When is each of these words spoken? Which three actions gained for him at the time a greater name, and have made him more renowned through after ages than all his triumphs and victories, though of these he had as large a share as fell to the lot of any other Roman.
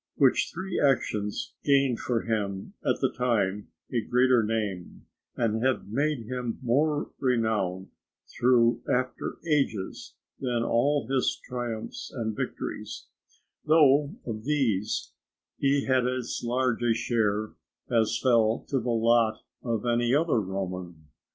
Which 0.15 0.49
three 0.51 0.79
actions 0.81 1.53
gained 1.63 1.99
for 1.99 2.23
him 2.23 2.73
at 2.83 2.99
the 3.01 3.13
time 3.15 3.67
a 3.93 4.01
greater 4.01 4.41
name, 4.41 5.05
and 5.35 5.63
have 5.63 5.89
made 5.89 6.25
him 6.25 6.57
more 6.63 7.11
renowned 7.19 7.89
through 8.27 8.81
after 8.91 9.37
ages 9.45 10.15
than 10.39 10.63
all 10.63 11.05
his 11.07 11.39
triumphs 11.47 12.09
and 12.11 12.35
victories, 12.35 13.09
though 13.63 14.15
of 14.25 14.43
these 14.43 15.11
he 15.59 15.85
had 15.85 16.07
as 16.07 16.41
large 16.43 16.81
a 16.81 16.95
share 16.95 17.51
as 17.87 18.17
fell 18.19 18.65
to 18.69 18.79
the 18.79 18.89
lot 18.89 19.43
of 19.61 19.85
any 19.85 20.15
other 20.15 20.39
Roman. 20.41 21.09